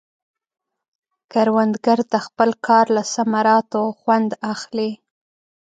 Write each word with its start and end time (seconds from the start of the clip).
کروندګر 1.31 1.99
د 2.11 2.13
خپل 2.25 2.49
کار 2.67 2.85
له 2.95 3.03
ثمراتو 3.13 3.81
خوند 3.99 4.29
اخلي 4.53 4.89